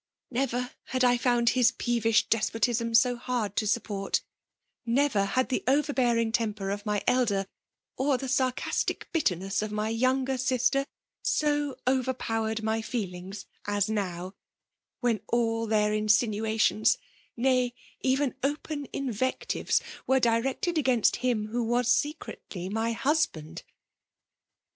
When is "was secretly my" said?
21.63-22.91